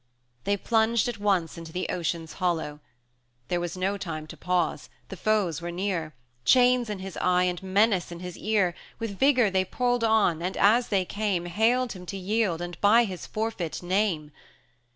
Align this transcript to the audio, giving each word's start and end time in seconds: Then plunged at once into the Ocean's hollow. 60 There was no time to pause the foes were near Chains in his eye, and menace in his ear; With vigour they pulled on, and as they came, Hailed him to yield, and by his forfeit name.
Then 0.45 0.57
plunged 0.57 1.07
at 1.07 1.19
once 1.19 1.59
into 1.59 1.71
the 1.71 1.87
Ocean's 1.89 2.33
hollow. 2.41 2.77
60 2.77 2.81
There 3.49 3.59
was 3.59 3.77
no 3.77 3.99
time 3.99 4.25
to 4.25 4.35
pause 4.35 4.89
the 5.09 5.15
foes 5.15 5.61
were 5.61 5.69
near 5.69 6.15
Chains 6.43 6.89
in 6.89 6.97
his 6.97 7.17
eye, 7.17 7.43
and 7.43 7.61
menace 7.61 8.11
in 8.11 8.19
his 8.19 8.35
ear; 8.35 8.73
With 8.97 9.19
vigour 9.19 9.51
they 9.51 9.63
pulled 9.63 10.03
on, 10.03 10.41
and 10.41 10.57
as 10.57 10.87
they 10.87 11.05
came, 11.05 11.45
Hailed 11.45 11.91
him 11.93 12.07
to 12.07 12.17
yield, 12.17 12.63
and 12.63 12.81
by 12.81 13.03
his 13.03 13.27
forfeit 13.27 13.83
name. 13.83 14.31